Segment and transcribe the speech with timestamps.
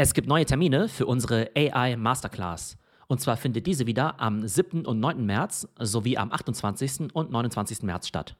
[0.00, 2.78] Es gibt neue Termine für unsere AI Masterclass.
[3.08, 4.86] Und zwar findet diese wieder am 7.
[4.86, 5.26] und 9.
[5.26, 7.12] März sowie am 28.
[7.12, 7.82] und 29.
[7.82, 8.36] März statt.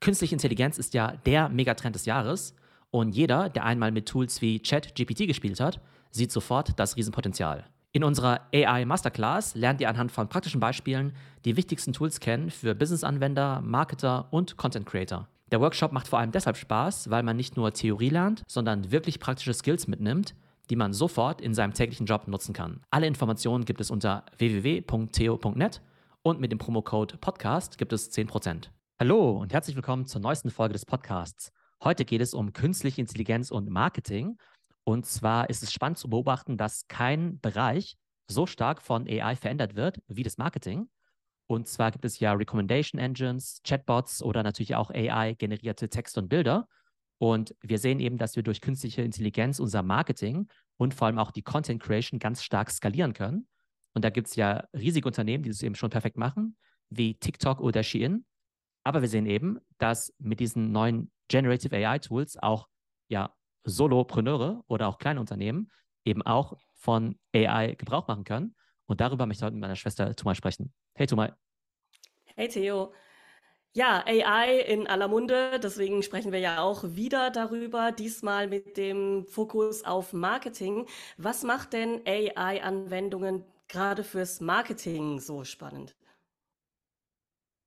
[0.00, 2.56] Künstliche Intelligenz ist ja der Megatrend des Jahres
[2.90, 5.80] und jeder, der einmal mit Tools wie ChatGPT gespielt hat,
[6.10, 7.66] sieht sofort das Riesenpotenzial.
[7.92, 11.12] In unserer AI Masterclass lernt ihr anhand von praktischen Beispielen
[11.44, 15.28] die wichtigsten Tools kennen für Business-Anwender, Marketer und Content Creator.
[15.52, 19.20] Der Workshop macht vor allem deshalb Spaß, weil man nicht nur Theorie lernt, sondern wirklich
[19.20, 20.34] praktische Skills mitnimmt,
[20.70, 22.80] die man sofort in seinem täglichen Job nutzen kann.
[22.90, 25.82] Alle Informationen gibt es unter www.theo.net
[26.22, 28.68] und mit dem Promocode Podcast gibt es 10%.
[29.00, 31.50] Hallo und herzlich willkommen zur neuesten Folge des Podcasts.
[31.82, 34.36] Heute geht es um künstliche Intelligenz und Marketing.
[34.84, 37.96] Und zwar ist es spannend zu beobachten, dass kein Bereich
[38.28, 40.88] so stark von AI verändert wird wie das Marketing.
[41.48, 46.68] Und zwar gibt es ja Recommendation Engines, Chatbots oder natürlich auch AI-generierte Texte und Bilder.
[47.20, 51.32] Und wir sehen eben, dass wir durch künstliche Intelligenz unser Marketing und vor allem auch
[51.32, 53.46] die Content Creation ganz stark skalieren können.
[53.92, 56.56] Und da gibt es ja riesige Unternehmen, die das eben schon perfekt machen,
[56.88, 58.24] wie TikTok oder Shein.
[58.84, 62.68] Aber wir sehen eben, dass mit diesen neuen Generative AI Tools auch
[63.08, 65.70] ja Solopreneure oder auch kleine Unternehmen
[66.06, 68.56] eben auch von AI Gebrauch machen können.
[68.86, 70.72] Und darüber möchte ich heute mit meiner Schwester Thomas sprechen.
[70.94, 71.32] Hey Thomas.
[72.34, 72.94] Hey Theo.
[73.72, 79.24] Ja, AI in aller Munde, deswegen sprechen wir ja auch wieder darüber, diesmal mit dem
[79.26, 80.86] Fokus auf Marketing.
[81.18, 85.94] Was macht denn AI-Anwendungen gerade fürs Marketing so spannend?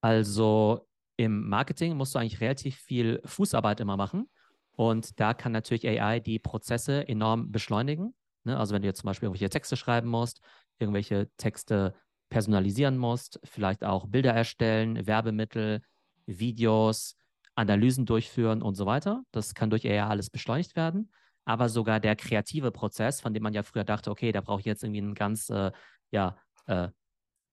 [0.02, 4.30] Also im Marketing musst du eigentlich relativ viel Fußarbeit immer machen.
[4.76, 8.14] Und da kann natürlich AI die Prozesse enorm beschleunigen.
[8.44, 8.58] Ne?
[8.58, 10.42] Also wenn du jetzt zum Beispiel irgendwelche Texte schreiben musst,
[10.80, 11.94] irgendwelche Texte
[12.30, 15.81] personalisieren musst, vielleicht auch Bilder erstellen, Werbemittel,
[16.26, 17.18] Videos,
[17.56, 19.24] Analysen durchführen und so weiter.
[19.32, 21.12] Das kann durch AI alles beschleunigt werden.
[21.46, 24.66] Aber sogar der kreative Prozess, von dem man ja früher dachte, okay, da brauche ich
[24.66, 25.72] jetzt irgendwie einen ganz äh,
[26.12, 26.90] ja, äh,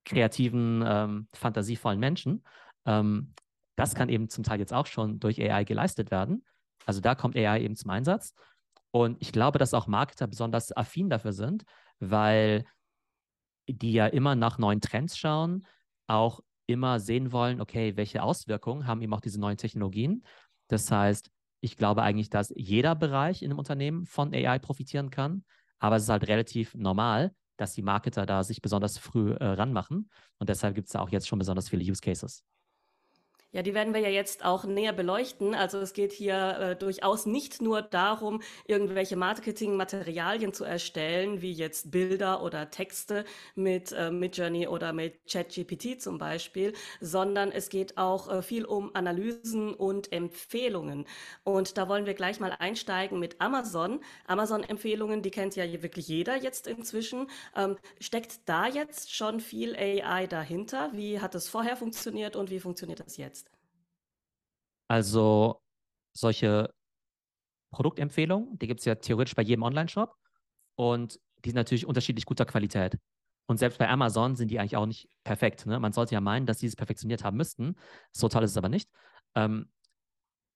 [0.05, 2.45] kreativen, ähm, fantasievollen Menschen,
[2.87, 3.35] ähm,
[3.77, 6.44] das kann eben zum Teil jetzt auch schon durch AI geleistet werden.
[6.84, 8.34] Also da kommt AI eben zum Einsatz.
[8.91, 11.65] Und ich glaube, dass auch Marketer besonders affin dafür sind,
[11.99, 12.65] weil
[13.69, 15.65] die ja immer nach neuen Trends schauen,
[16.09, 20.25] auch immer sehen wollen, okay, welche Auswirkungen haben eben auch diese neuen Technologien.
[20.69, 25.44] Das heißt, ich glaube eigentlich, dass jeder Bereich in einem Unternehmen von AI profitieren kann,
[25.78, 30.10] aber es ist halt relativ normal, dass die Marketer da sich besonders früh äh, ranmachen
[30.38, 32.42] und deshalb gibt es da auch jetzt schon besonders viele Use Cases.
[33.53, 35.56] Ja, die werden wir ja jetzt auch näher beleuchten.
[35.56, 41.91] Also es geht hier äh, durchaus nicht nur darum, irgendwelche Marketingmaterialien zu erstellen, wie jetzt
[41.91, 43.25] Bilder oder Texte
[43.56, 48.94] mit äh, Midjourney oder mit ChatGPT zum Beispiel, sondern es geht auch äh, viel um
[48.94, 51.05] Analysen und Empfehlungen.
[51.43, 53.99] Und da wollen wir gleich mal einsteigen mit Amazon.
[54.28, 57.27] Amazon-Empfehlungen, die kennt ja wirklich jeder jetzt inzwischen.
[57.56, 60.91] Ähm, steckt da jetzt schon viel AI dahinter?
[60.93, 63.40] Wie hat es vorher funktioniert und wie funktioniert das jetzt?
[64.91, 65.62] Also
[66.12, 66.75] solche
[67.73, 70.17] Produktempfehlungen, die gibt es ja theoretisch bei jedem Online-Shop
[70.75, 72.99] und die sind natürlich unterschiedlich guter Qualität.
[73.47, 75.65] Und selbst bei Amazon sind die eigentlich auch nicht perfekt.
[75.67, 75.79] Ne?
[75.79, 77.77] Man sollte ja meinen, dass sie es perfektioniert haben müssten.
[78.11, 78.91] So toll ist es aber nicht.
[79.37, 79.71] Ähm,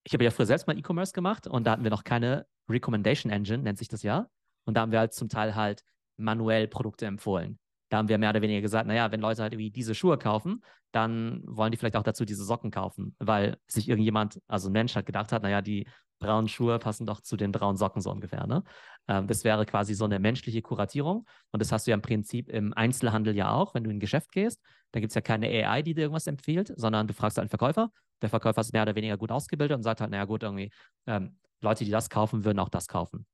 [0.03, 3.31] ich habe ja früher selbst mal E-Commerce gemacht und da hatten wir noch keine Recommendation
[3.31, 4.27] Engine, nennt sich das ja.
[4.65, 5.81] Und da haben wir halt zum Teil halt
[6.17, 7.57] manuell Produkte empfohlen
[7.89, 10.63] da haben wir mehr oder weniger gesagt, naja, wenn Leute halt irgendwie diese Schuhe kaufen,
[10.91, 14.95] dann wollen die vielleicht auch dazu diese Socken kaufen, weil sich irgendjemand, also ein Mensch
[14.95, 15.87] halt gedacht hat, naja, die
[16.19, 18.47] braunen Schuhe passen doch zu den braunen Socken so ungefähr.
[18.47, 18.63] Ne?
[19.07, 22.49] Ähm, das wäre quasi so eine menschliche Kuratierung und das hast du ja im Prinzip
[22.49, 25.47] im Einzelhandel ja auch, wenn du in ein Geschäft gehst, da gibt es ja keine
[25.47, 27.91] AI, die dir irgendwas empfiehlt, sondern du fragst halt einen Verkäufer,
[28.21, 30.71] der Verkäufer ist mehr oder weniger gut ausgebildet und sagt halt, naja gut, irgendwie,
[31.07, 33.25] ähm, Leute, die das kaufen, würden auch das kaufen.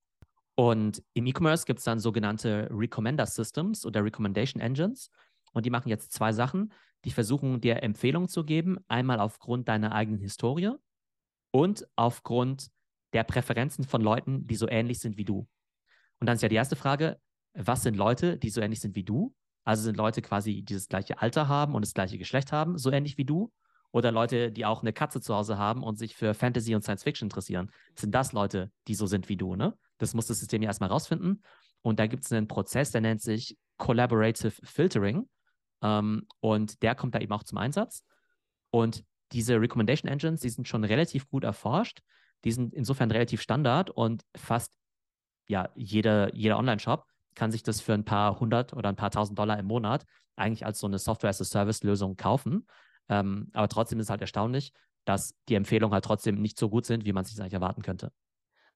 [0.55, 5.09] Und im E-Commerce gibt es dann sogenannte Recommender Systems oder Recommendation Engines.
[5.53, 6.73] Und die machen jetzt zwei Sachen.
[7.05, 10.71] Die versuchen dir Empfehlungen zu geben, einmal aufgrund deiner eigenen Historie
[11.51, 12.69] und aufgrund
[13.13, 15.47] der Präferenzen von Leuten, die so ähnlich sind wie du.
[16.19, 17.19] Und dann ist ja die erste Frage,
[17.53, 19.33] was sind Leute, die so ähnlich sind wie du?
[19.63, 22.91] Also sind Leute quasi, die das gleiche Alter haben und das gleiche Geschlecht haben, so
[22.91, 23.51] ähnlich wie du?
[23.91, 27.03] Oder Leute, die auch eine Katze zu Hause haben und sich für Fantasy und Science
[27.03, 27.71] Fiction interessieren?
[27.95, 29.77] Sind das Leute, die so sind wie du, ne?
[29.97, 31.43] Das muss das System ja erstmal rausfinden.
[31.81, 35.29] Und da gibt es einen Prozess, der nennt sich Collaborative Filtering.
[35.81, 38.03] Ähm, und der kommt da eben auch zum Einsatz.
[38.69, 42.01] Und diese Recommendation Engines, die sind schon relativ gut erforscht.
[42.43, 44.71] Die sind insofern relativ Standard und fast
[45.47, 47.05] ja, jeder, jeder Online-Shop
[47.35, 50.05] kann sich das für ein paar hundert oder ein paar tausend Dollar im Monat
[50.35, 52.65] eigentlich als so eine Software-as-a-Service-Lösung kaufen.
[53.11, 54.73] Ähm, aber trotzdem ist es halt erstaunlich,
[55.05, 58.13] dass die Empfehlungen halt trotzdem nicht so gut sind, wie man sich eigentlich erwarten könnte.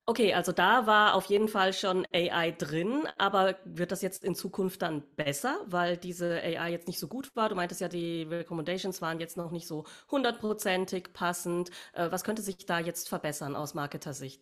[0.07, 4.35] Okay, also da war auf jeden Fall schon AI drin, aber wird das jetzt in
[4.35, 7.49] Zukunft dann besser, weil diese AI jetzt nicht so gut war?
[7.49, 11.71] Du meintest ja, die Recommendations waren jetzt noch nicht so hundertprozentig passend.
[11.93, 14.41] Äh, was könnte sich da jetzt verbessern aus Marketer-Sicht?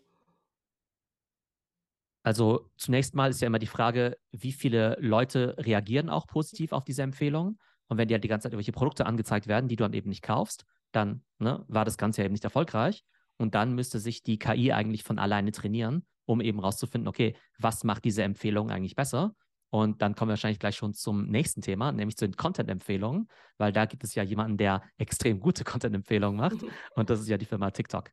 [2.23, 6.85] Also zunächst mal ist ja immer die Frage, wie viele Leute reagieren auch positiv auf
[6.85, 7.59] diese Empfehlung.
[7.93, 10.09] Und wenn dir halt die ganze Zeit irgendwelche Produkte angezeigt werden, die du dann eben
[10.09, 13.05] nicht kaufst, dann ne, war das Ganze ja eben nicht erfolgreich.
[13.37, 17.83] Und dann müsste sich die KI eigentlich von alleine trainieren, um eben rauszufinden, okay, was
[17.83, 19.35] macht diese Empfehlung eigentlich besser?
[19.69, 23.27] Und dann kommen wir wahrscheinlich gleich schon zum nächsten Thema, nämlich zu den Content-Empfehlungen,
[23.59, 26.57] weil da gibt es ja jemanden, der extrem gute Content-Empfehlungen macht.
[26.95, 28.09] Und das ist ja die Firma TikTok.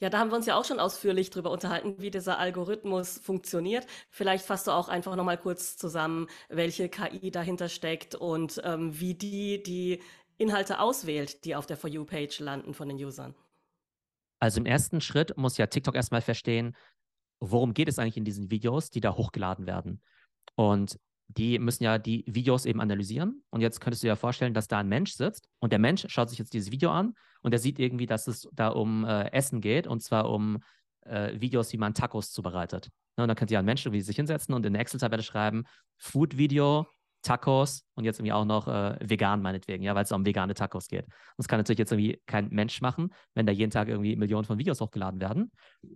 [0.00, 3.86] Ja, da haben wir uns ja auch schon ausführlich drüber unterhalten, wie dieser Algorithmus funktioniert.
[4.10, 9.14] Vielleicht fasst du auch einfach nochmal kurz zusammen, welche KI dahinter steckt und ähm, wie
[9.14, 10.00] die die
[10.36, 13.34] Inhalte auswählt, die auf der For You-Page landen von den Usern.
[14.40, 16.76] Also im ersten Schritt muss ja TikTok erstmal verstehen,
[17.40, 20.00] worum geht es eigentlich in diesen Videos, die da hochgeladen werden.
[20.54, 20.98] Und
[21.28, 23.42] die müssen ja die Videos eben analysieren.
[23.50, 26.06] Und jetzt könntest du dir ja vorstellen, dass da ein Mensch sitzt und der Mensch
[26.08, 29.30] schaut sich jetzt dieses Video an und er sieht irgendwie, dass es da um äh,
[29.32, 30.58] Essen geht und zwar um
[31.02, 32.88] äh, Videos, wie man Tacos zubereitet.
[33.16, 35.64] Ne, und dann könnte ja ein Mensch irgendwie sich hinsetzen und in eine Excel-Tabelle schreiben,
[35.98, 36.86] Food-Video,
[37.22, 40.86] Tacos und jetzt irgendwie auch noch äh, vegan meinetwegen, ja, weil es um vegane Tacos
[40.88, 41.04] geht.
[41.04, 44.44] Und das kann natürlich jetzt irgendwie kein Mensch machen, wenn da jeden Tag irgendwie Millionen
[44.44, 45.50] von Videos hochgeladen werden.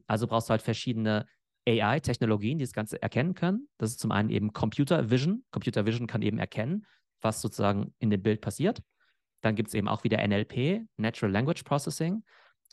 [0.06, 1.26] Also brauchst du halt verschiedene
[1.66, 3.68] AI-Technologien, die das Ganze erkennen können.
[3.78, 5.44] Das ist zum einen eben Computer Vision.
[5.50, 6.86] Computer Vision kann eben erkennen,
[7.20, 8.82] was sozusagen in dem Bild passiert.
[9.42, 12.24] Dann gibt es eben auch wieder NLP, Natural Language Processing,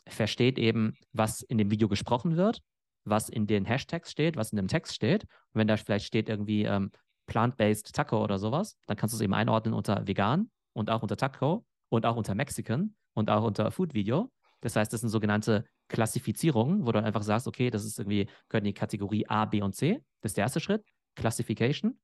[0.06, 2.62] versteht eben, was in dem Video gesprochen wird,
[3.04, 5.24] was in den Hashtags steht, was in dem Text steht.
[5.24, 6.90] Und wenn da vielleicht steht irgendwie ähm,
[7.26, 11.16] Plant-Based Taco oder sowas, dann kannst du es eben einordnen unter vegan und auch unter
[11.16, 14.30] Taco und auch unter Mexican und auch unter Food Video.
[14.60, 18.64] Das heißt, das sind sogenannte Klassifizierungen, wo du einfach sagst, okay, das ist irgendwie, in
[18.64, 20.02] die Kategorie A, B und C.
[20.22, 20.84] Das ist der erste Schritt,
[21.16, 22.00] Classification.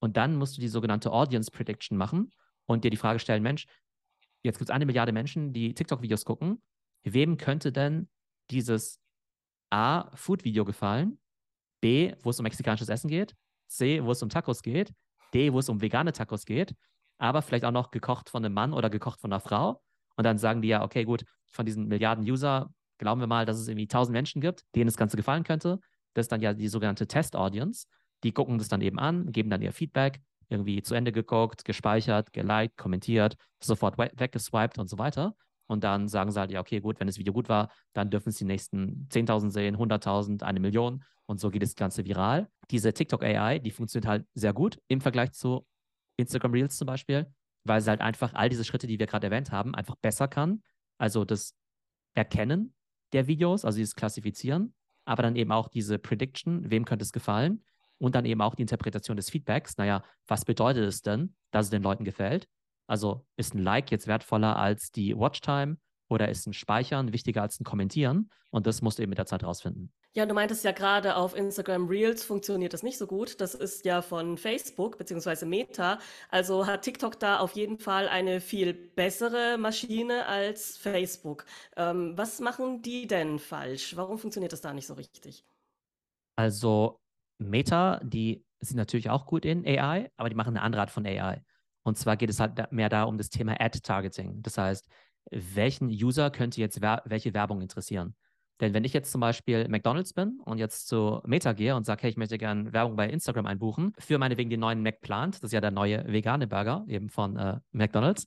[0.00, 2.32] Und dann musst du die sogenannte Audience Prediction machen
[2.66, 3.66] und dir die Frage stellen, Mensch,
[4.42, 6.62] jetzt gibt es eine Milliarde Menschen, die TikTok-Videos gucken.
[7.02, 8.08] Wem könnte denn
[8.50, 8.98] dieses
[9.68, 11.20] A, Food-Video gefallen?
[11.80, 13.34] B, wo es um mexikanisches Essen geht?
[13.68, 14.92] C, wo es um Tacos geht?
[15.34, 16.74] D, wo es um vegane Tacos geht?
[17.18, 19.82] Aber vielleicht auch noch gekocht von einem Mann oder gekocht von einer Frau.
[20.16, 23.58] Und dann sagen die ja, okay, gut, von diesen Milliarden User glauben wir mal, dass
[23.58, 25.80] es irgendwie 1000 Menschen gibt, denen das Ganze gefallen könnte.
[26.14, 27.86] Das ist dann ja die sogenannte Test-Audience.
[28.22, 32.32] Die gucken das dann eben an, geben dann ihr Feedback, irgendwie zu Ende geguckt, gespeichert,
[32.32, 35.34] geliked, kommentiert, sofort weggeswiped und so weiter.
[35.66, 38.30] Und dann sagen sie halt, ja, okay, gut, wenn das Video gut war, dann dürfen
[38.30, 41.04] es die nächsten 10.000 sehen, 100.000, eine Million.
[41.26, 42.48] Und so geht das Ganze viral.
[42.70, 45.64] Diese TikTok AI, die funktioniert halt sehr gut im Vergleich zu
[46.16, 47.32] Instagram Reels zum Beispiel,
[47.64, 50.62] weil sie halt einfach all diese Schritte, die wir gerade erwähnt haben, einfach besser kann.
[50.98, 51.54] Also das
[52.14, 52.74] Erkennen
[53.12, 54.74] der Videos, also dieses Klassifizieren,
[55.04, 57.64] aber dann eben auch diese Prediction, wem könnte es gefallen
[57.98, 59.76] und dann eben auch die Interpretation des Feedbacks.
[59.76, 62.48] Naja, was bedeutet es denn, dass es den Leuten gefällt?
[62.86, 65.76] Also ist ein Like jetzt wertvoller als die Watchtime
[66.08, 68.30] oder ist ein Speichern wichtiger als ein Kommentieren?
[68.50, 69.92] Und das musst du eben mit der Zeit rausfinden.
[70.16, 73.40] Ja, du meintest ja gerade, auf Instagram Reels funktioniert das nicht so gut.
[73.40, 75.46] Das ist ja von Facebook bzw.
[75.46, 76.00] Meta.
[76.30, 81.44] Also hat TikTok da auf jeden Fall eine viel bessere Maschine als Facebook.
[81.76, 83.94] Ähm, was machen die denn falsch?
[83.96, 85.44] Warum funktioniert das da nicht so richtig?
[86.34, 87.00] Also
[87.38, 91.06] Meta, die sind natürlich auch gut in AI, aber die machen eine andere Art von
[91.06, 91.44] AI.
[91.84, 94.42] Und zwar geht es halt mehr da um das Thema Ad-Targeting.
[94.42, 94.88] Das heißt,
[95.30, 98.16] welchen User könnte jetzt wer welche Werbung interessieren?
[98.60, 102.02] Denn wenn ich jetzt zum Beispiel McDonalds bin und jetzt zu Meta gehe und sage,
[102.02, 105.52] hey, ich möchte gerne Werbung bei Instagram einbuchen für meinetwegen den neuen McPlant, das ist
[105.52, 108.26] ja der neue vegane Burger eben von äh, McDonalds,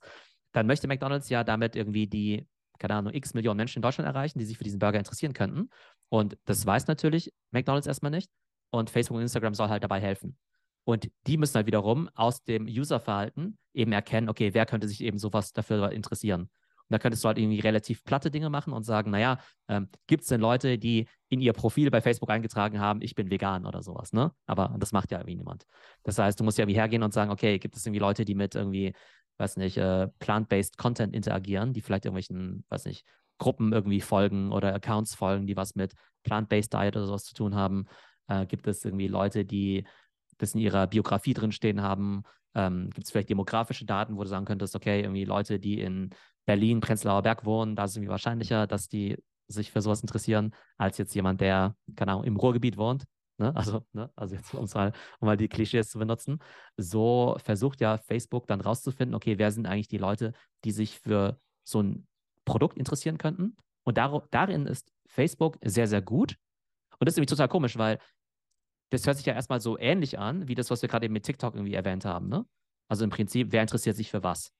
[0.52, 2.48] dann möchte McDonalds ja damit irgendwie die,
[2.80, 5.70] keine Ahnung, x Millionen Menschen in Deutschland erreichen, die sich für diesen Burger interessieren könnten.
[6.10, 8.30] Und das weiß natürlich McDonalds erstmal nicht.
[8.72, 10.38] Und Facebook und Instagram soll halt dabei helfen.
[10.84, 15.18] Und die müssen halt wiederum aus dem Userverhalten eben erkennen, okay, wer könnte sich eben
[15.18, 16.50] sowas dafür interessieren.
[16.90, 20.24] Und da könntest du halt irgendwie relativ platte Dinge machen und sagen, naja, ähm, gibt
[20.24, 23.82] es denn Leute, die in ihr Profil bei Facebook eingetragen haben, ich bin vegan oder
[23.82, 24.32] sowas, ne?
[24.46, 25.66] Aber das macht ja irgendwie niemand.
[26.04, 28.36] Das heißt, du musst ja irgendwie hergehen und sagen, okay, gibt es irgendwie Leute, die
[28.36, 28.94] mit irgendwie,
[29.38, 33.06] weiß nicht, äh, plant-based Content interagieren, die vielleicht irgendwelchen, weiß nicht,
[33.38, 37.56] Gruppen irgendwie folgen oder Accounts folgen, die was mit plant-based Diet oder sowas zu tun
[37.56, 37.86] haben.
[38.28, 39.86] Äh, gibt es irgendwie Leute, die
[40.38, 42.24] das in ihrer Biografie drinstehen haben?
[42.56, 46.12] Ähm, gibt es vielleicht demografische Daten, wo du sagen könntest, okay, irgendwie Leute, die in
[46.46, 50.54] Berlin, Prenzlauer Berg wohnen, da ist es irgendwie wahrscheinlicher, dass die sich für sowas interessieren,
[50.78, 53.06] als jetzt jemand, der, keine Ahnung, im Ruhrgebiet wohnt.
[53.38, 53.56] Ne?
[53.56, 54.12] Also, ne?
[54.16, 56.40] also jetzt um mal, um mal die Klischees zu benutzen.
[56.78, 60.34] So versucht ja Facebook dann rauszufinden, okay, wer sind eigentlich die Leute,
[60.64, 62.08] die sich für so ein
[62.46, 63.56] Produkt interessieren könnten?
[63.84, 66.38] Und dar darin ist Facebook sehr, sehr gut.
[67.00, 68.00] Und das ist nämlich total komisch, weil
[68.92, 71.24] das hört sich ja erstmal so ähnlich an, wie das, was wir gerade eben mit
[71.24, 72.30] TikTok irgendwie erwähnt haben.
[72.30, 72.46] Ne?
[72.88, 74.54] Also im Prinzip, wer interessiert sich für was?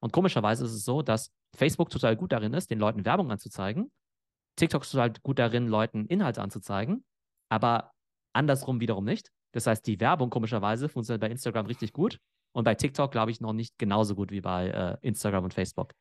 [0.00, 3.90] Und komischerweise ist es so, dass Facebook total gut darin ist, den Leuten Werbung anzuzeigen.
[4.56, 7.04] TikTok ist total gut darin, Leuten Inhalte anzuzeigen,
[7.48, 7.92] aber
[8.32, 9.30] andersrum wiederum nicht.
[9.52, 12.18] Das heißt, die Werbung komischerweise funktioniert bei Instagram richtig gut
[12.52, 15.92] und bei TikTok glaube ich noch nicht genauso gut wie bei äh, Instagram und Facebook.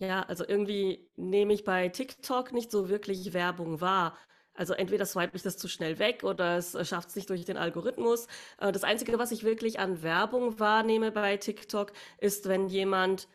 [0.00, 4.16] Ja, also irgendwie nehme ich bei TikTok nicht so wirklich Werbung wahr.
[4.54, 7.56] Also entweder swipe ich das zu schnell weg oder es schafft es nicht durch den
[7.56, 8.26] Algorithmus.
[8.58, 13.28] Äh, das Einzige, was ich wirklich an Werbung wahrnehme bei TikTok, ist, wenn jemand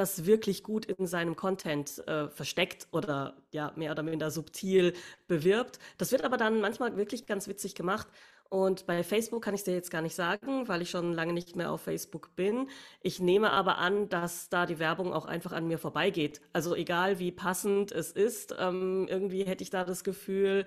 [0.00, 4.94] das wirklich gut in seinem Content äh, versteckt oder ja mehr oder minder subtil
[5.28, 5.78] bewirbt.
[5.98, 8.08] Das wird aber dann manchmal wirklich ganz witzig gemacht.
[8.48, 11.54] Und bei Facebook kann ich dir jetzt gar nicht sagen, weil ich schon lange nicht
[11.54, 12.68] mehr auf Facebook bin.
[13.00, 16.40] Ich nehme aber an, dass da die Werbung auch einfach an mir vorbeigeht.
[16.52, 20.66] Also egal wie passend es ist, ähm, irgendwie hätte ich da das Gefühl,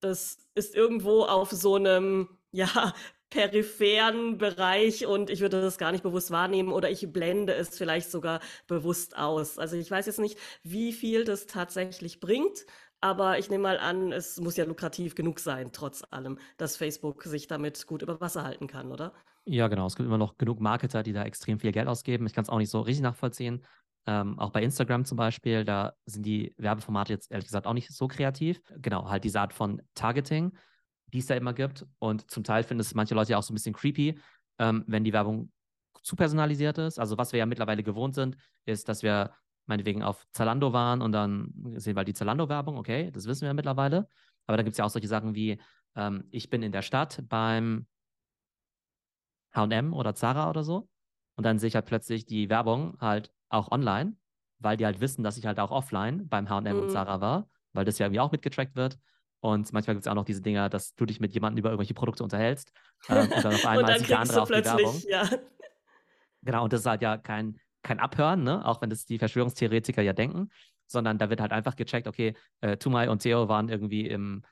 [0.00, 2.92] das ist irgendwo auf so einem, ja,
[3.32, 8.10] peripheren Bereich und ich würde das gar nicht bewusst wahrnehmen oder ich blende es vielleicht
[8.10, 9.58] sogar bewusst aus.
[9.58, 12.66] Also ich weiß jetzt nicht, wie viel das tatsächlich bringt,
[13.00, 17.24] aber ich nehme mal an, es muss ja lukrativ genug sein, trotz allem, dass Facebook
[17.24, 19.12] sich damit gut über Wasser halten kann, oder?
[19.44, 19.86] Ja, genau.
[19.86, 22.26] Es gibt immer noch genug Marketer, die da extrem viel Geld ausgeben.
[22.26, 23.64] Ich kann es auch nicht so richtig nachvollziehen.
[24.06, 27.90] Ähm, auch bei Instagram zum Beispiel, da sind die Werbeformate jetzt ehrlich gesagt auch nicht
[27.92, 28.60] so kreativ.
[28.76, 30.52] Genau, halt diese Art von Targeting,
[31.12, 31.86] die es da immer gibt.
[31.98, 34.18] Und zum Teil finden es manche Leute ja auch so ein bisschen creepy,
[34.58, 35.50] ähm, wenn die Werbung
[36.02, 36.98] zu personalisiert ist.
[36.98, 39.32] Also was wir ja mittlerweile gewohnt sind, ist, dass wir
[39.66, 43.54] meinetwegen auf Zalando waren und dann sehen wir halt die Zalando-Werbung, okay, das wissen wir
[43.54, 44.08] mittlerweile.
[44.46, 45.60] Aber dann gibt es ja auch solche Sachen wie,
[45.94, 47.86] ähm, ich bin in der Stadt beim
[49.54, 50.88] HM oder Zara oder so.
[51.36, 54.16] Und dann sehe ich halt plötzlich die Werbung halt auch online,
[54.58, 56.82] weil die halt wissen, dass ich halt auch offline beim HM mhm.
[56.82, 58.98] und Zara war, weil das ja irgendwie auch mitgetrackt wird.
[59.42, 61.94] Und manchmal gibt es auch noch diese Dinger, dass du dich mit jemandem über irgendwelche
[61.94, 62.72] Produkte unterhältst
[63.08, 65.02] ähm, und dann auf einmal sieht der andere auf die Werbung.
[65.08, 65.28] Ja.
[66.42, 68.64] Genau, und das ist halt ja kein, kein Abhören, ne?
[68.64, 70.50] auch wenn das die Verschwörungstheoretiker ja denken,
[70.86, 74.44] sondern da wird halt einfach gecheckt, okay, äh, Tumai und Theo waren irgendwie im,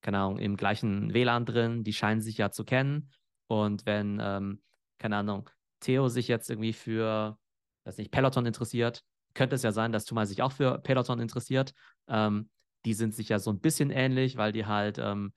[0.00, 3.12] keine Ahnung, im gleichen WLAN drin, die scheinen sich ja zu kennen.
[3.46, 4.60] Und wenn, ähm,
[4.98, 7.38] keine Ahnung, Theo sich jetzt irgendwie für,
[7.84, 11.74] weiß nicht, Peloton interessiert, könnte es ja sein, dass Tumai sich auch für Peloton interessiert.
[12.08, 12.50] Ähm,
[12.84, 15.32] die sind sich ja so ein bisschen ähnlich, weil die halt ähm,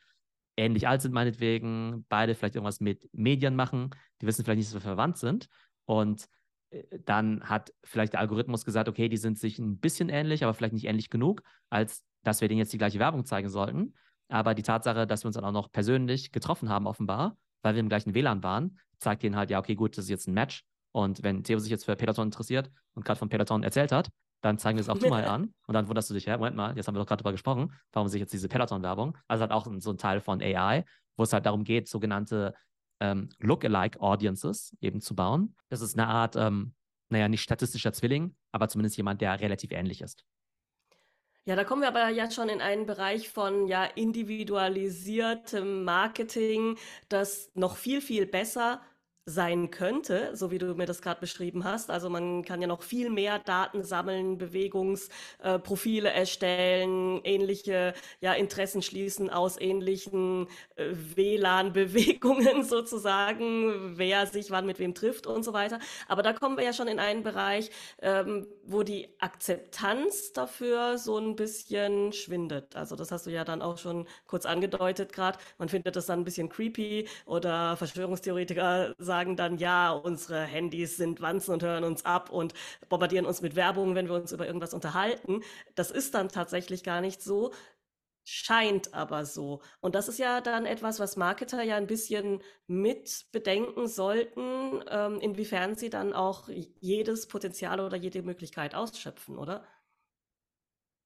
[0.57, 3.89] ähnlich alt sind, meinetwegen, beide vielleicht irgendwas mit Medien machen,
[4.21, 5.47] die wissen vielleicht nicht, dass wir verwandt sind.
[5.85, 6.25] Und
[6.71, 10.53] äh, dann hat vielleicht der Algorithmus gesagt, okay, die sind sich ein bisschen ähnlich, aber
[10.53, 13.93] vielleicht nicht ähnlich genug, als dass wir denen jetzt die gleiche Werbung zeigen sollten.
[14.29, 17.79] Aber die Tatsache, dass wir uns dann auch noch persönlich getroffen haben, offenbar, weil wir
[17.79, 20.63] im gleichen WLAN waren, zeigt ihnen halt, ja, okay, gut, das ist jetzt ein Match.
[20.91, 24.09] Und wenn Theo sich jetzt für Peloton interessiert und gerade von Peloton erzählt hat,
[24.45, 25.53] dann zeigen wir es auch du mal an.
[25.65, 27.73] Und dann wunderst du dich, ja, Moment mal, jetzt haben wir doch gerade darüber gesprochen,
[27.91, 30.85] warum sich jetzt diese Peloton-Werbung, also halt auch so ein Teil von AI,
[31.17, 32.53] wo es halt darum geht, sogenannte
[32.99, 35.55] ähm, Lookalike Audiences eben zu bauen.
[35.69, 36.75] Das ist eine Art, ähm,
[37.09, 40.23] naja, nicht statistischer Zwilling, aber zumindest jemand, der relativ ähnlich ist.
[41.47, 46.77] Ja, da kommen wir aber jetzt schon in einen Bereich von ja individualisiertem Marketing,
[47.09, 48.81] das noch viel, viel besser
[49.27, 51.89] sein könnte, so wie du mir das gerade beschrieben hast.
[51.89, 58.83] Also man kann ja noch viel mehr Daten sammeln, Bewegungsprofile äh, erstellen, ähnliche ja, Interessen
[58.83, 65.79] schließen aus ähnlichen äh, WLAN-Bewegungen sozusagen, wer sich wann mit wem trifft und so weiter.
[66.07, 67.71] Aber da kommen wir ja schon in einen Bereich,
[68.03, 72.75] ähm, wo die Akzeptanz dafür so ein bisschen schwindet.
[72.75, 75.39] Also das hast du ja dann auch schon kurz angedeutet gerade.
[75.57, 80.97] Man findet das dann ein bisschen creepy oder Verschwörungstheoretiker sagen, sagen dann, ja, unsere Handys
[80.97, 82.53] sind Wanzen und hören uns ab und
[82.89, 85.41] bombardieren uns mit Werbung, wenn wir uns über irgendwas unterhalten.
[85.75, 87.53] Das ist dann tatsächlich gar nicht so,
[88.25, 89.61] scheint aber so.
[89.79, 95.21] Und das ist ja dann etwas, was Marketer ja ein bisschen mit bedenken sollten, ähm,
[95.21, 96.49] inwiefern sie dann auch
[96.81, 99.63] jedes Potenzial oder jede Möglichkeit ausschöpfen, oder?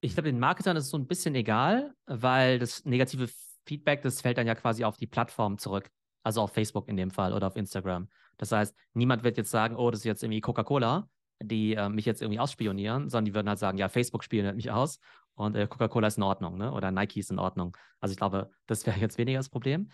[0.00, 3.28] Ich glaube, den Marketern ist es so ein bisschen egal, weil das negative
[3.66, 5.88] Feedback, das fällt dann ja quasi auf die Plattform zurück.
[6.22, 8.08] Also auf Facebook in dem Fall oder auf Instagram.
[8.36, 11.08] Das heißt, niemand wird jetzt sagen, oh, das ist jetzt irgendwie Coca-Cola,
[11.42, 14.70] die äh, mich jetzt irgendwie ausspionieren, sondern die würden halt sagen, ja, Facebook spioniert mich
[14.70, 14.98] aus
[15.34, 16.72] und äh, Coca-Cola ist in Ordnung, ne?
[16.72, 17.76] Oder Nike ist in Ordnung.
[18.00, 19.90] Also ich glaube, das wäre jetzt weniger das Problem.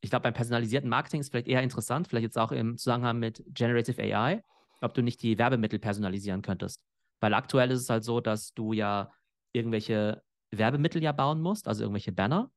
[0.00, 3.42] Ich glaube, beim personalisierten Marketing ist vielleicht eher interessant, vielleicht jetzt auch im Zusammenhang mit
[3.48, 4.42] Generative AI,
[4.80, 6.80] ob du nicht die Werbemittel personalisieren könntest.
[7.20, 9.10] Weil aktuell ist es halt so, dass du ja
[9.52, 12.50] irgendwelche Werbemittel ja bauen musst, also irgendwelche Banner.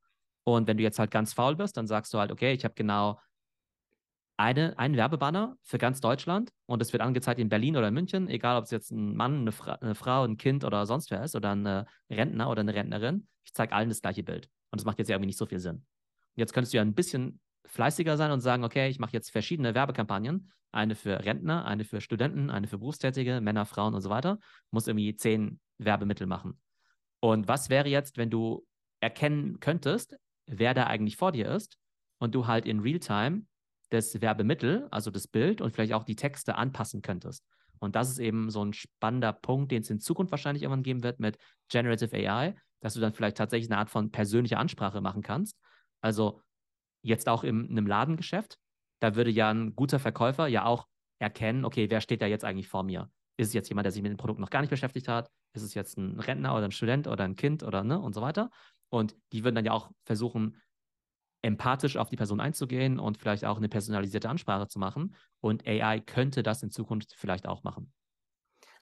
[0.54, 2.74] Und wenn du jetzt halt ganz faul bist, dann sagst du halt, okay, ich habe
[2.74, 3.20] genau
[4.36, 8.28] eine, einen Werbebanner für ganz Deutschland und es wird angezeigt in Berlin oder in München,
[8.28, 11.22] egal ob es jetzt ein Mann, eine, Fra eine Frau, ein Kind oder sonst wer
[11.22, 13.28] ist oder ein äh, Rentner oder eine Rentnerin.
[13.44, 14.48] Ich zeige allen das gleiche Bild.
[14.70, 15.84] Und das macht jetzt ja irgendwie nicht so viel Sinn.
[16.36, 19.74] Jetzt könntest du ja ein bisschen fleißiger sein und sagen, okay, ich mache jetzt verschiedene
[19.74, 20.50] Werbekampagnen.
[20.72, 24.38] Eine für Rentner, eine für Studenten, eine für Berufstätige, Männer, Frauen und so weiter.
[24.70, 26.58] Muss irgendwie zehn Werbemittel machen.
[27.20, 28.64] Und was wäre jetzt, wenn du
[29.00, 30.16] erkennen könntest,
[30.50, 31.78] wer da eigentlich vor dir ist
[32.18, 33.42] und du halt in Realtime
[33.90, 37.44] das Werbemittel, also das Bild und vielleicht auch die Texte anpassen könntest.
[37.78, 41.02] Und das ist eben so ein spannender Punkt, den es in Zukunft wahrscheinlich irgendwann geben
[41.02, 41.38] wird mit
[41.68, 45.56] Generative AI, dass du dann vielleicht tatsächlich eine Art von persönlicher Ansprache machen kannst.
[46.00, 46.42] Also
[47.02, 48.58] jetzt auch in einem Ladengeschäft,
[49.00, 50.86] da würde ja ein guter Verkäufer ja auch
[51.18, 53.10] erkennen, okay, wer steht da jetzt eigentlich vor mir?
[53.38, 55.30] Ist es jetzt jemand, der sich mit dem Produkt noch gar nicht beschäftigt hat?
[55.54, 58.20] Ist es jetzt ein Rentner oder ein Student oder ein Kind oder ne und so
[58.20, 58.50] weiter?
[58.90, 60.60] Und die würden dann ja auch versuchen,
[61.42, 65.14] empathisch auf die Person einzugehen und vielleicht auch eine personalisierte Ansprache zu machen.
[65.40, 67.92] Und AI könnte das in Zukunft vielleicht auch machen.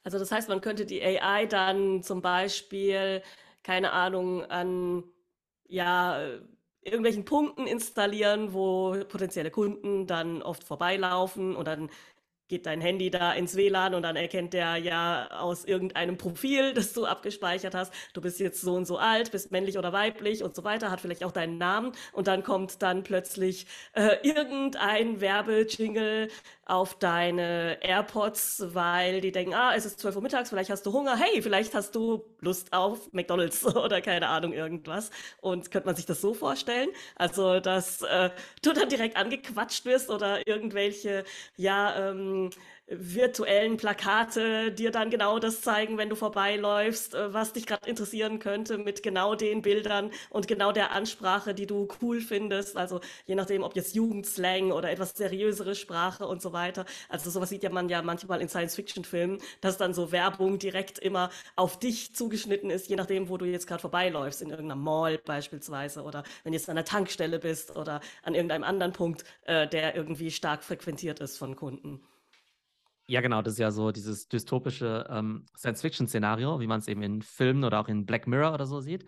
[0.03, 3.21] Also das heißt, man könnte die AI dann zum Beispiel,
[3.63, 5.03] keine Ahnung, an
[5.67, 6.39] ja,
[6.81, 11.89] irgendwelchen Punkten installieren, wo potenzielle Kunden dann oft vorbeilaufen und dann
[12.49, 16.93] geht dein Handy da ins WLAN und dann erkennt der ja aus irgendeinem Profil, das
[16.93, 20.55] du abgespeichert hast, du bist jetzt so und so alt, bist männlich oder weiblich und
[20.55, 26.29] so weiter, hat vielleicht auch deinen Namen und dann kommt dann plötzlich äh, irgendein Werbejingle
[26.69, 30.93] auf deine AirPods, weil die denken, ah, es ist 12 Uhr mittags, vielleicht hast du
[30.93, 35.09] Hunger, hey, vielleicht hast du Lust auf McDonalds oder keine Ahnung, irgendwas.
[35.41, 36.89] Und könnte man sich das so vorstellen?
[37.15, 38.29] Also, dass äh,
[38.61, 41.23] du dann direkt angequatscht wirst oder irgendwelche,
[41.57, 42.38] ja, ähm,
[42.89, 48.39] virtuellen Plakate dir dann genau das zeigen, wenn du vorbeiläufst, äh, was dich gerade interessieren
[48.39, 52.77] könnte, mit genau den Bildern und genau der Ansprache, die du cool findest.
[52.77, 56.85] Also je nachdem, ob jetzt Jugendslang oder etwas seriösere Sprache und so weiter.
[57.09, 61.29] Also sowas sieht ja man ja manchmal in Science-Fiction-Filmen, dass dann so Werbung direkt immer
[61.55, 66.03] auf dich zugeschnitten ist, je nachdem, wo du jetzt gerade vorbeiläufst, in irgendeiner Mall beispielsweise
[66.03, 69.95] oder wenn du jetzt an der Tankstelle bist oder an irgendeinem anderen Punkt, äh, der
[69.95, 72.01] irgendwie stark frequentiert ist von Kunden.
[73.09, 77.23] Ja, genau, das ist ja so dieses dystopische ähm, Science-Fiction-Szenario, wie man es eben in
[77.23, 79.03] Filmen oder auch in Black Mirror oder so sieht.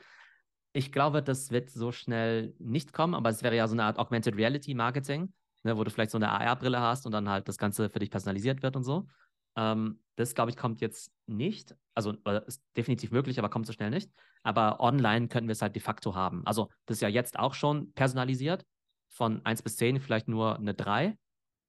[0.73, 3.99] Ich glaube, das wird so schnell nicht kommen, aber es wäre ja so eine Art
[3.99, 7.59] Augmented Reality Marketing, ne, wo du vielleicht so eine AR-Brille hast und dann halt das
[7.59, 9.07] Ganze für dich personalisiert wird und so.
[9.55, 11.75] Ähm, das, glaube ich, kommt jetzt nicht.
[11.93, 12.13] Also
[12.47, 14.09] ist definitiv möglich, aber kommt so schnell nicht.
[14.41, 16.41] Aber online könnten wir es halt de facto haben.
[16.47, 18.65] Also das ist ja jetzt auch schon personalisiert.
[19.09, 21.15] Von 1 bis 10 vielleicht nur eine 3.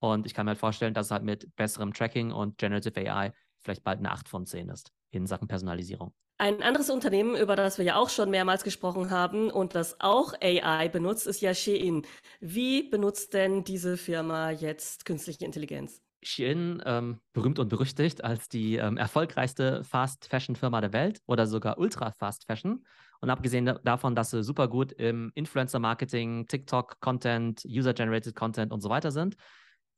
[0.03, 3.33] Und ich kann mir halt vorstellen, dass es halt mit besserem Tracking und Generative AI
[3.61, 6.13] vielleicht bald eine 8 von 10 ist in Sachen Personalisierung.
[6.39, 10.35] Ein anderes Unternehmen, über das wir ja auch schon mehrmals gesprochen haben und das auch
[10.43, 12.03] AI benutzt, ist ja Shein.
[12.41, 16.03] Wie benutzt denn diese Firma jetzt künstliche Intelligenz?
[16.21, 22.85] Shein, ähm, berühmt und berüchtigt als die ähm, erfolgreichste Fast-Fashion-Firma der Welt oder sogar Ultra-Fast-Fashion.
[23.21, 29.13] Und abgesehen davon, dass sie super gut im Influencer-Marketing, TikTok-Content, User-Generated Content und so weiter
[29.13, 29.37] sind,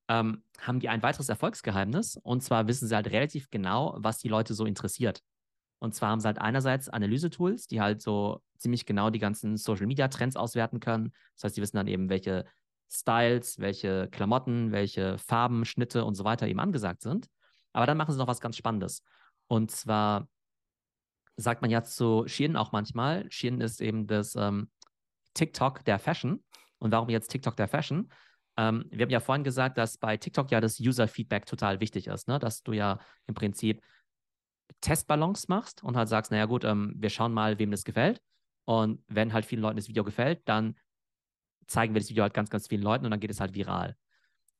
[0.08, 2.16] ähm, haben die ein weiteres Erfolgsgeheimnis.
[2.22, 5.22] Und zwar wissen sie halt relativ genau, was die Leute so interessiert.
[5.78, 10.36] Und zwar haben sie halt einerseits Analyse-Tools, die halt so ziemlich genau die ganzen Social-Media-Trends
[10.36, 11.12] auswerten können.
[11.34, 12.46] Das heißt, die wissen dann eben, welche
[12.90, 17.28] Styles, welche Klamotten, welche Farben, Schnitte und so weiter eben angesagt sind.
[17.72, 19.02] Aber dann machen sie noch was ganz Spannendes.
[19.46, 20.28] Und zwar
[21.36, 24.70] sagt man ja zu Shein auch manchmal, Shein ist eben das ähm,
[25.34, 26.44] TikTok der Fashion.
[26.78, 28.10] Und warum jetzt TikTok der Fashion?
[28.56, 32.28] Ähm, wir haben ja vorhin gesagt, dass bei TikTok ja das User-Feedback total wichtig ist,
[32.28, 32.38] ne?
[32.38, 33.82] dass du ja im Prinzip
[34.80, 38.20] Testballons machst und halt sagst, naja gut, ähm, wir schauen mal, wem das gefällt.
[38.64, 40.76] Und wenn halt vielen Leuten das Video gefällt, dann
[41.66, 43.96] zeigen wir das Video halt ganz, ganz vielen Leuten und dann geht es halt viral.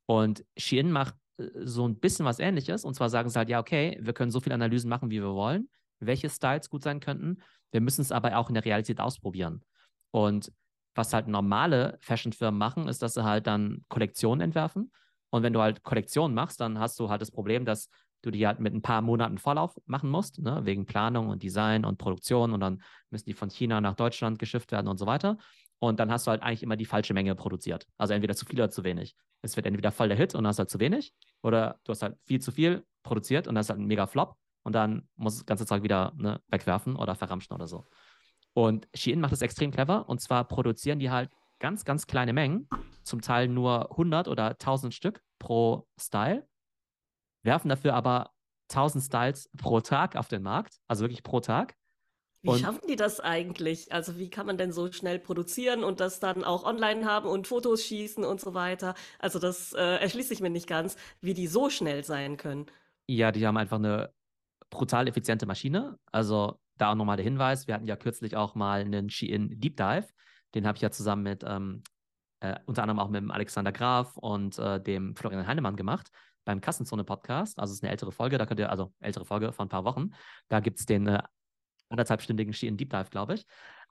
[0.06, 2.84] Und Shein macht äh, so ein bisschen was ähnliches.
[2.84, 5.34] Und zwar sagen sie halt, ja, okay, wir können so viele Analysen machen, wie wir
[5.34, 5.68] wollen,
[6.00, 7.42] welche Styles gut sein könnten.
[7.70, 9.62] Wir müssen es aber auch in der Realität ausprobieren.
[10.10, 10.52] Und
[10.94, 14.92] was halt normale Fashionfirmen machen, ist, dass sie halt dann Kollektionen entwerfen.
[15.30, 17.88] Und wenn du halt Kollektionen machst, dann hast du halt das Problem, dass
[18.22, 20.60] du die halt mit ein paar Monaten Vorlauf machen musst, ne?
[20.64, 22.52] wegen Planung und Design und Produktion.
[22.52, 25.36] Und dann müssen die von China nach Deutschland geschifft werden und so weiter.
[25.78, 27.86] Und dann hast du halt eigentlich immer die falsche Menge produziert.
[27.98, 29.16] Also entweder zu viel oder zu wenig.
[29.42, 31.12] Es wird entweder voll der Hit und dann hast du halt zu wenig.
[31.42, 34.36] Oder du hast halt viel zu viel produziert und dann ist halt ein mega Flop.
[34.62, 37.84] Und dann muss das ganze Zeug wieder ne, wegwerfen oder verramschen oder so.
[38.54, 40.08] Und Shein macht das extrem clever.
[40.08, 42.68] Und zwar produzieren die halt ganz, ganz kleine Mengen,
[43.02, 46.46] zum Teil nur 100 oder 1000 Stück pro Style,
[47.42, 48.30] werfen dafür aber
[48.70, 51.76] 1000 Styles pro Tag auf den Markt, also wirklich pro Tag.
[52.42, 53.92] Wie Und schaffen die das eigentlich?
[53.92, 57.46] Also wie kann man denn so schnell produzieren und das dann auch online haben und
[57.46, 58.94] Fotos schießen und so weiter?
[59.18, 62.66] Also das äh, erschließt sich mir nicht ganz, wie die so schnell sein können.
[63.08, 64.12] ja, die haben einfach eine
[64.70, 65.98] brutal effiziente Maschine.
[66.12, 69.76] Also da auch nochmal der Hinweis, wir hatten ja kürzlich auch mal einen Shein Deep
[69.76, 70.08] Dive.
[70.54, 71.82] Den habe ich ja zusammen mit ähm,
[72.40, 76.10] äh, unter anderem auch mit dem Alexander Graf und äh, dem Florian Heinemann gemacht
[76.44, 77.58] beim Kassenzone-Podcast.
[77.58, 79.84] Also es ist eine ältere Folge, da könnt ihr, also ältere Folge von ein paar
[79.84, 80.10] Wochen.
[80.48, 81.22] Da gibt es den äh,
[81.88, 83.46] anderthalbstündigen Shein Deep Dive, glaube ich.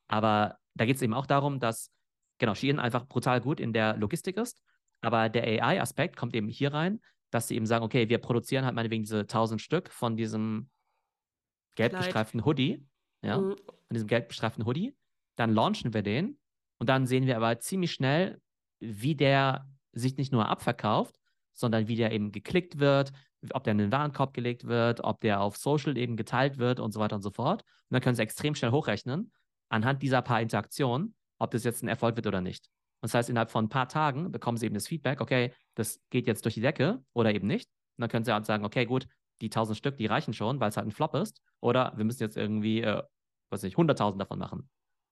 [0.07, 1.91] Aber da geht es eben auch darum, dass
[2.37, 4.61] genau Shein einfach brutal gut in der Logistik ist.
[5.01, 8.75] Aber der AI-Aspekt kommt eben hier rein, dass sie eben sagen, okay, wir produzieren halt
[8.75, 10.69] meinetwegen diese 1000 Stück von diesem
[11.75, 12.05] gelb Kleid.
[12.05, 12.85] gestreiften Hoodie,
[13.21, 13.55] ja, Mhm.
[13.57, 14.95] von diesem gelb gestreiften Hoodie.
[15.35, 16.37] Dann launchen wir den
[16.79, 18.41] und dann sehen wir aber ziemlich schnell,
[18.79, 21.15] wie der sich nicht nur abverkauft,
[21.53, 23.11] sondern wie der eben geklickt wird,
[23.51, 26.91] ob der in den Warenkorb gelegt wird, ob der auf Social eben geteilt wird und
[26.91, 27.61] so weiter und so fort.
[27.63, 29.31] Und dann können sie extrem schnell hochrechnen,
[29.69, 32.67] anhand dieser paar Interaktionen, ob das jetzt ein Erfolg wird oder nicht.
[33.01, 36.01] Und das heißt, innerhalb von ein paar Tagen bekommen sie eben das Feedback, okay, das
[36.09, 37.69] geht jetzt durch die Decke oder eben nicht.
[37.97, 39.07] Und dann können sie halt sagen, okay, gut,
[39.43, 41.41] die 1000 Stück, die reichen schon, weil es halt ein Flop ist.
[41.59, 43.03] Oder wir müssen jetzt irgendwie, äh,
[43.51, 44.69] weiß ich, 100.000 davon machen.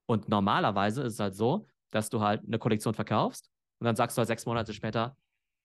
[0.08, 4.18] Und normalerweise ist es halt so, dass du halt eine Kollektion verkaufst und dann sagst
[4.18, 5.18] du halt sechs Monate später,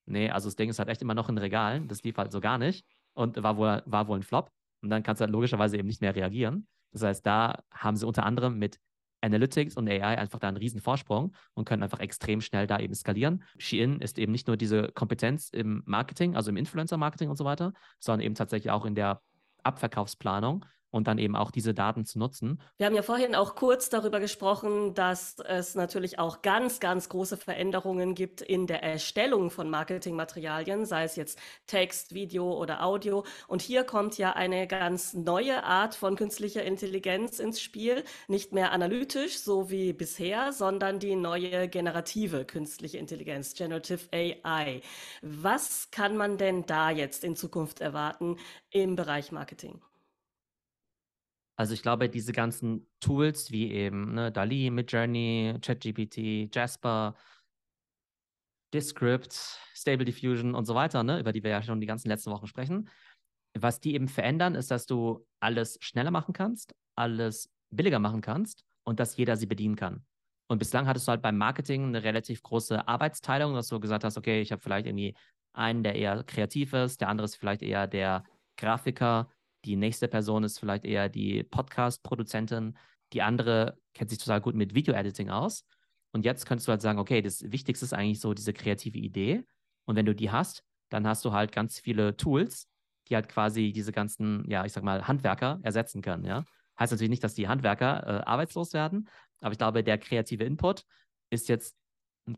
[0.06, 2.40] nee, also das Ding ist halt echt immer noch in Regalen, das lief halt so
[2.40, 4.50] gar nicht und war wohl, war wohl ein Flop.
[4.82, 6.66] Und dann kannst du halt logischerweise eben nicht mehr reagieren.
[6.92, 8.78] Das heißt, da haben sie unter anderem mit
[9.20, 12.94] Analytics und AI einfach da einen riesen Vorsprung und können einfach extrem schnell da eben
[12.94, 13.42] skalieren.
[13.58, 17.72] Shein ist eben nicht nur diese Kompetenz im Marketing, also im Influencer-Marketing und so weiter,
[17.98, 19.20] sondern eben tatsächlich auch in der
[19.62, 22.60] Abverkaufsplanung und dann eben auch diese Daten zu nutzen.
[22.76, 27.36] Wir haben ja vorhin auch kurz darüber gesprochen, dass es natürlich auch ganz, ganz große
[27.36, 33.24] Veränderungen gibt in der Erstellung von Marketingmaterialien, sei es jetzt Text, Video oder Audio.
[33.48, 38.72] Und hier kommt ja eine ganz neue Art von künstlicher Intelligenz ins Spiel, nicht mehr
[38.72, 44.80] analytisch, so wie bisher, sondern die neue generative künstliche Intelligenz, Generative AI.
[45.22, 48.36] Was kann man denn da jetzt in Zukunft erwarten
[48.70, 49.80] im Bereich Marketing?
[51.56, 57.16] Also ich glaube, diese ganzen Tools wie eben ne, DALI, Midjourney, ChatGPT, Jasper,
[58.74, 59.32] Descript,
[59.74, 62.46] Stable Diffusion und so weiter, ne, über die wir ja schon die ganzen letzten Wochen
[62.46, 62.90] sprechen,
[63.58, 68.64] was die eben verändern, ist, dass du alles schneller machen kannst, alles billiger machen kannst
[68.84, 70.04] und dass jeder sie bedienen kann.
[70.48, 74.18] Und bislang hattest du halt beim Marketing eine relativ große Arbeitsteilung, dass du gesagt hast,
[74.18, 75.16] okay, ich habe vielleicht irgendwie
[75.54, 78.24] einen, der eher kreativ ist, der andere ist vielleicht eher der
[78.56, 79.28] Grafiker,
[79.66, 82.76] die nächste Person ist vielleicht eher die Podcast-Produzentin,
[83.12, 85.64] die andere kennt sich total gut mit Video-Editing aus.
[86.12, 89.44] Und jetzt könntest du halt sagen, okay, das Wichtigste ist eigentlich so diese kreative Idee.
[89.84, 92.68] Und wenn du die hast, dann hast du halt ganz viele Tools,
[93.08, 96.44] die halt quasi diese ganzen, ja, ich sag mal, Handwerker ersetzen können, ja.
[96.78, 99.08] Heißt natürlich nicht, dass die Handwerker äh, arbeitslos werden,
[99.40, 100.84] aber ich glaube, der kreative Input
[101.30, 101.74] ist jetzt,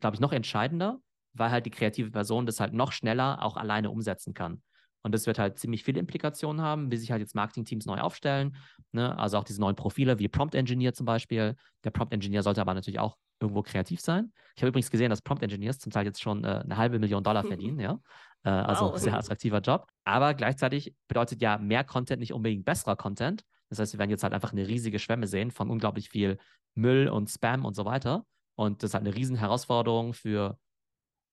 [0.00, 1.00] glaube ich, noch entscheidender,
[1.32, 4.62] weil halt die kreative Person das halt noch schneller auch alleine umsetzen kann.
[5.02, 8.56] Und das wird halt ziemlich viele Implikationen haben, wie sich halt jetzt Marketingteams neu aufstellen.
[8.92, 9.16] Ne?
[9.18, 11.54] Also auch diese neuen Profile wie Prompt Engineer zum Beispiel.
[11.84, 14.32] Der Prompt Engineer sollte aber natürlich auch irgendwo kreativ sein.
[14.56, 17.22] Ich habe übrigens gesehen, dass Prompt Engineers zum Teil jetzt schon äh, eine halbe Million
[17.22, 18.00] Dollar verdienen, ja.
[18.42, 18.98] Äh, also Wow.
[18.98, 19.86] sehr attraktiver Job.
[20.04, 23.44] Aber gleichzeitig bedeutet ja mehr Content nicht unbedingt besserer Content.
[23.68, 26.38] Das heißt, wir werden jetzt halt einfach eine riesige Schwemme sehen von unglaublich viel
[26.74, 28.24] Müll und Spam und so weiter.
[28.56, 30.58] Und das ist halt eine riesen Herausforderung für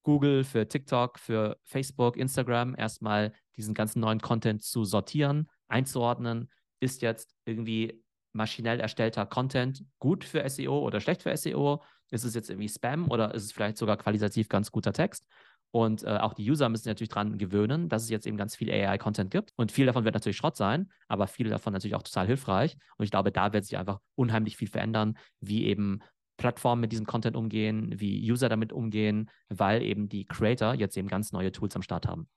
[0.06, 6.48] Google, für TikTok, für Facebook, Instagram, erstmal diesen ganzen neuen Content zu sortieren, einzuordnen.
[6.78, 11.82] Ist jetzt irgendwie maschinell erstellter Content gut für SEO oder schlecht für SEO?
[12.12, 15.26] Ist es jetzt irgendwie Spam oder ist es vielleicht sogar qualitativ ganz guter Text?
[15.72, 18.70] Und äh, auch die User müssen natürlich daran gewöhnen, dass es jetzt eben ganz viel
[18.70, 19.52] AI-Content gibt.
[19.56, 22.76] Und viel davon wird natürlich Schrott sein, aber viel davon natürlich auch total hilfreich.
[22.96, 25.98] Und ich glaube, da wird sich einfach unheimlich viel verändern, wie eben
[26.36, 31.08] Plattformen mit diesem Content umgehen, wie User damit umgehen, weil eben die Creator jetzt eben
[31.08, 32.28] ganz neue Tools am Start haben.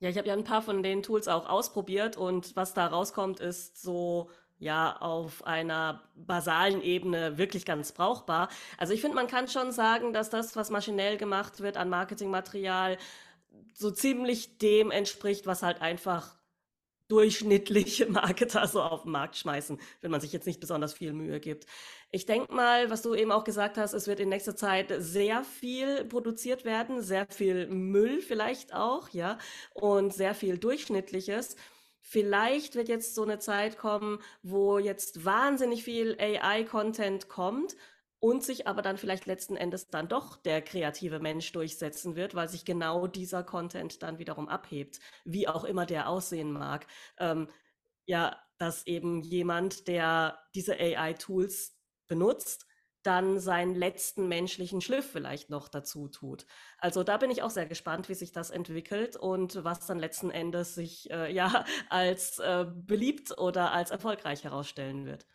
[0.00, 3.40] Ja, ich habe ja ein paar von den Tools auch ausprobiert und was da rauskommt,
[3.40, 8.48] ist so, ja, auf einer basalen Ebene wirklich ganz brauchbar.
[8.76, 12.98] Also ich finde, man kann schon sagen, dass das, was maschinell gemacht wird an Marketingmaterial,
[13.72, 16.36] so ziemlich dem entspricht, was halt einfach
[17.08, 21.40] durchschnittliche Marketer so auf den Markt schmeißen, wenn man sich jetzt nicht besonders viel Mühe
[21.40, 21.66] gibt.
[22.10, 25.44] Ich denke mal, was du eben auch gesagt hast, es wird in nächster Zeit sehr
[25.44, 29.38] viel produziert werden, sehr viel Müll vielleicht auch, ja,
[29.74, 31.56] und sehr viel Durchschnittliches.
[32.00, 37.76] Vielleicht wird jetzt so eine Zeit kommen, wo jetzt wahnsinnig viel AI-Content kommt
[38.24, 42.48] und sich aber dann vielleicht letzten Endes dann doch der kreative Mensch durchsetzen wird, weil
[42.48, 46.86] sich genau dieser Content dann wiederum abhebt, wie auch immer der aussehen mag.
[47.18, 47.48] Ähm,
[48.06, 52.66] ja, dass eben jemand, der diese AI-Tools benutzt,
[53.02, 56.46] dann seinen letzten menschlichen Schliff vielleicht noch dazu tut.
[56.78, 60.30] Also da bin ich auch sehr gespannt, wie sich das entwickelt und was dann letzten
[60.30, 65.26] Endes sich äh, ja als äh, beliebt oder als erfolgreich herausstellen wird.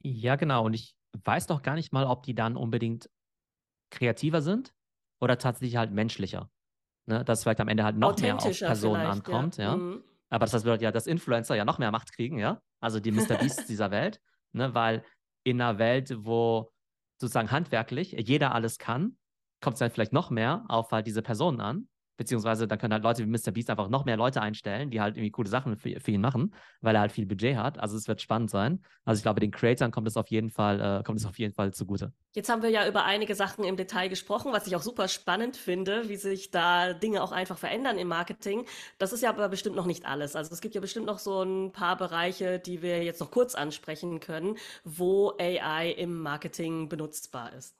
[0.00, 0.64] Ja, genau.
[0.64, 3.10] Und ich weiß noch gar nicht mal, ob die dann unbedingt
[3.90, 4.74] kreativer sind
[5.20, 6.50] oder tatsächlich halt menschlicher.
[7.06, 7.24] Ne?
[7.24, 9.70] Dass vielleicht am Ende halt noch mehr auf Personen ankommt, ja.
[9.70, 9.76] ja.
[9.76, 10.04] Mhm.
[10.30, 12.60] Aber das bedeutet ja, dass Influencer ja noch mehr Macht kriegen, ja.
[12.80, 13.36] Also die Mr.
[13.38, 14.20] Beasts dieser Welt,
[14.52, 14.74] ne?
[14.74, 15.04] Weil
[15.42, 16.70] in einer Welt, wo
[17.18, 19.16] sozusagen handwerklich jeder alles kann,
[19.60, 21.88] kommt es dann vielleicht noch mehr auf halt diese Personen an.
[22.18, 23.52] Beziehungsweise dann können halt Leute wie Mr.
[23.52, 26.52] Beast einfach noch mehr Leute einstellen, die halt irgendwie coole Sachen für, für ihn machen,
[26.80, 27.78] weil er halt viel Budget hat.
[27.78, 28.82] Also es wird spannend sein.
[29.04, 31.54] Also ich glaube, den Creatoren kommt es auf jeden Fall, äh, kommt es auf jeden
[31.54, 32.12] Fall zugute.
[32.34, 35.56] Jetzt haben wir ja über einige Sachen im Detail gesprochen, was ich auch super spannend
[35.56, 38.66] finde, wie sich da Dinge auch einfach verändern im Marketing.
[38.98, 40.34] Das ist ja aber bestimmt noch nicht alles.
[40.34, 43.54] Also es gibt ja bestimmt noch so ein paar Bereiche, die wir jetzt noch kurz
[43.54, 47.76] ansprechen können, wo AI im Marketing benutzbar ist.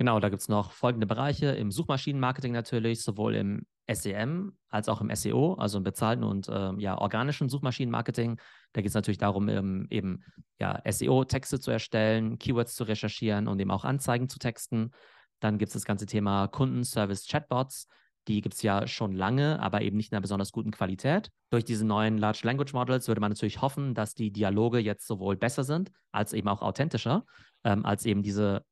[0.00, 5.02] Genau, da gibt es noch folgende Bereiche im Suchmaschinenmarketing natürlich, sowohl im SEM als auch
[5.02, 8.40] im SEO, also im bezahlten und ähm, ja, organischen Suchmaschinenmarketing.
[8.72, 10.24] Da geht es natürlich darum, ähm, eben
[10.58, 14.92] ja, SEO-Texte zu erstellen, Keywords zu recherchieren und eben auch Anzeigen zu texten.
[15.38, 17.86] Dann gibt es das ganze Thema Kundenservice-Chatbots.
[18.26, 21.30] Die gibt es ja schon lange, aber eben nicht in einer besonders guten Qualität.
[21.50, 25.36] Durch diese neuen Large Language Models würde man natürlich hoffen, dass die Dialoge jetzt sowohl
[25.36, 27.26] besser sind, als eben auch authentischer,
[27.64, 28.64] ähm, als eben diese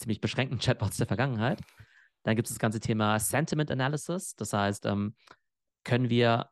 [0.00, 1.60] ziemlich beschränkten Chatbots der Vergangenheit.
[2.24, 4.34] Dann gibt es das ganze Thema Sentiment Analysis.
[4.34, 5.14] Das heißt, ähm,
[5.84, 6.50] können wir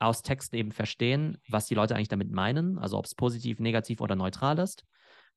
[0.00, 4.00] aus Texten eben verstehen, was die Leute eigentlich damit meinen, also ob es positiv, negativ
[4.00, 4.84] oder neutral ist.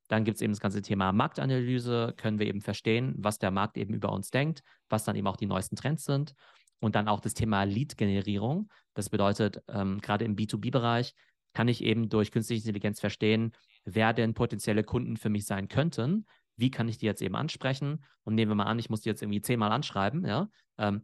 [0.08, 3.78] Dann gibt es eben das ganze Thema Marktanalyse, können wir eben verstehen, was der Markt
[3.78, 6.34] eben über uns denkt, was dann eben auch die neuesten Trends sind.
[6.80, 8.70] Und dann auch das Thema Lead-Generierung.
[8.96, 11.14] Das bedeutet, ähm, gerade im B2B-Bereich
[11.54, 13.54] kann ich eben durch künstliche Intelligenz verstehen,
[13.86, 16.26] wer denn potenzielle Kunden für mich sein könnten,
[16.58, 18.04] wie kann ich die jetzt eben ansprechen?
[18.24, 21.04] Und nehmen wir mal an, ich muss die jetzt irgendwie zehnmal anschreiben, ja, ähm,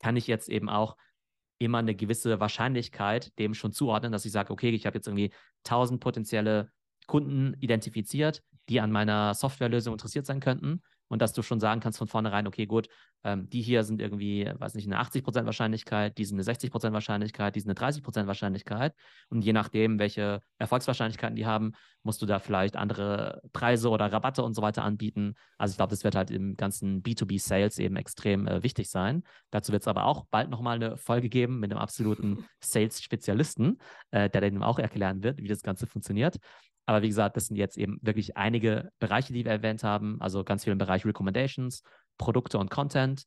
[0.00, 0.96] kann ich jetzt eben auch
[1.58, 5.32] immer eine gewisse Wahrscheinlichkeit dem schon zuordnen, dass ich sage, okay, ich habe jetzt irgendwie
[5.62, 6.70] tausend potenzielle
[7.06, 11.98] Kunden identifiziert, die an meiner Softwarelösung interessiert sein könnten und dass du schon sagen kannst
[11.98, 12.88] von vornherein, okay, gut,
[13.24, 17.56] ähm, die hier sind irgendwie, weiß nicht, eine 80% Wahrscheinlichkeit, die sind eine 60% Wahrscheinlichkeit,
[17.56, 18.94] die sind eine 30% Wahrscheinlichkeit.
[19.28, 21.72] Und je nachdem, welche Erfolgswahrscheinlichkeiten die haben,
[22.04, 25.34] musst du da vielleicht andere Preise oder Rabatte und so weiter anbieten.
[25.58, 29.24] Also ich glaube, das wird halt im ganzen B2B-Sales eben extrem äh, wichtig sein.
[29.50, 33.78] Dazu wird es aber auch bald nochmal eine Folge geben mit einem absoluten Sales-Spezialisten,
[34.12, 36.38] äh, der dann auch erklären wird, wie das Ganze funktioniert.
[36.90, 40.20] Aber wie gesagt, das sind jetzt eben wirklich einige Bereiche, die wir erwähnt haben.
[40.20, 41.84] Also ganz viel im Bereich Recommendations,
[42.18, 43.26] Produkte und Content,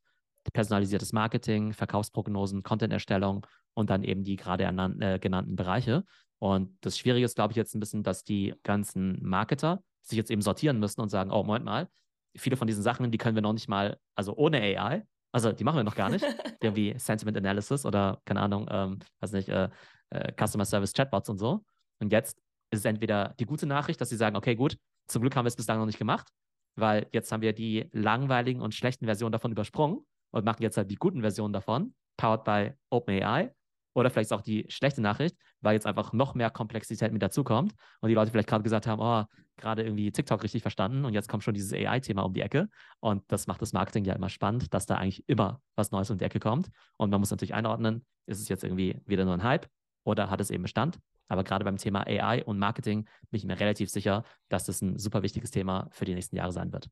[0.52, 6.04] personalisiertes Marketing, Verkaufsprognosen, Content-Erstellung und dann eben die gerade äh, genannten Bereiche.
[6.40, 10.30] Und das Schwierige ist, glaube ich, jetzt ein bisschen, dass die ganzen Marketer sich jetzt
[10.30, 11.88] eben sortieren müssen und sagen, oh, Moment mal,
[12.36, 15.64] viele von diesen Sachen, die können wir noch nicht mal, also ohne AI, also die
[15.64, 16.26] machen wir noch gar nicht,
[16.62, 19.70] irgendwie Sentiment Analysis oder, keine Ahnung, ähm, weiß nicht, äh,
[20.10, 21.64] äh, Customer Service Chatbots und so.
[22.00, 22.43] Und jetzt
[22.74, 25.50] ist es entweder die gute Nachricht, dass sie sagen, okay, gut, zum Glück haben wir
[25.50, 26.28] es bislang noch nicht gemacht,
[26.76, 30.00] weil jetzt haben wir die langweiligen und schlechten Versionen davon übersprungen
[30.32, 33.54] und machen jetzt halt die guten Versionen davon, powered by OpenAI.
[33.96, 37.74] Oder vielleicht ist auch die schlechte Nachricht, weil jetzt einfach noch mehr Komplexität mit dazukommt
[38.02, 39.24] und die Leute vielleicht gerade gesagt haben, oh,
[39.56, 42.70] gerade irgendwie TikTok richtig verstanden und jetzt kommt schon dieses AI-Thema um die Ecke.
[43.02, 46.18] Und das macht das Marketing ja immer spannend, dass da eigentlich immer was Neues um
[46.18, 46.70] die Ecke kommt.
[46.98, 49.68] Und man muss natürlich einordnen, ist es jetzt irgendwie wieder nur ein Hype
[50.04, 50.98] oder hat es eben Bestand?
[51.28, 54.98] Aber gerade beim Thema AI und Marketing bin ich mir relativ sicher, dass das ein
[54.98, 56.90] super wichtiges Thema für die nächsten Jahre sein wird.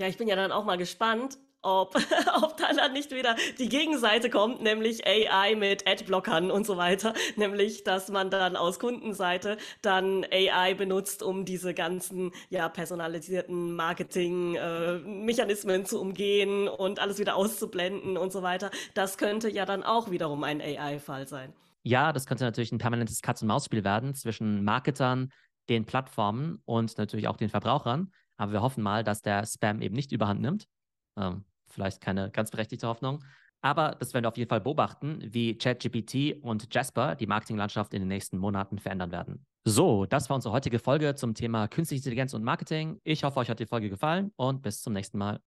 [0.00, 1.96] Ja, ich bin ja dann auch mal gespannt, ob,
[2.42, 7.14] ob dann, dann nicht wieder die Gegenseite kommt, nämlich AI mit Adblockern und so weiter.
[7.36, 15.82] Nämlich, dass man dann aus Kundenseite dann AI benutzt, um diese ganzen ja, personalisierten Marketing-Mechanismen
[15.82, 18.70] äh, zu umgehen und alles wieder auszublenden und so weiter.
[18.94, 21.52] Das könnte ja dann auch wiederum ein AI-Fall sein
[21.88, 25.32] ja, das könnte natürlich ein permanentes Katz-und-Maus-Spiel werden zwischen Marketern,
[25.68, 28.12] den Plattformen und natürlich auch den Verbrauchern.
[28.36, 30.66] Aber wir hoffen mal, dass der Spam eben nicht überhand nimmt.
[31.16, 33.24] Ähm, vielleicht keine ganz berechtigte Hoffnung.
[33.60, 38.02] Aber das werden wir auf jeden Fall beobachten, wie ChatGPT und Jasper die Marketinglandschaft in
[38.02, 39.44] den nächsten Monaten verändern werden.
[39.64, 43.00] So, das war unsere heutige Folge zum Thema Künstliche Intelligenz und Marketing.
[43.02, 45.40] Ich hoffe, euch hat die Folge gefallen und bis zum nächsten Mal.